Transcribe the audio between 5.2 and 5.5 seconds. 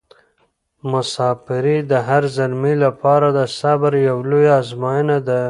ده.